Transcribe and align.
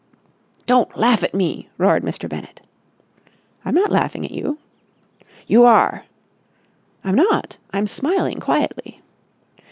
"Don't 0.65 0.97
laugh 0.97 1.21
at 1.21 1.35
me!" 1.35 1.69
roared 1.77 2.01
Mr. 2.01 2.27
Bennett. 2.27 2.61
"I'm 3.63 3.75
not 3.75 3.91
laughing 3.91 4.25
at 4.25 4.31
you." 4.31 4.57
"You 5.45 5.63
are!" 5.63 6.05
"I'm 7.03 7.13
not! 7.13 7.57
I'm 7.69 7.85
smiling 7.85 8.39
quietly." 8.39 9.03